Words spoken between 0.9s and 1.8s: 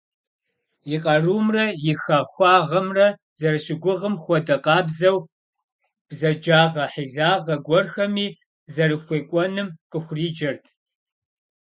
И къарумрэ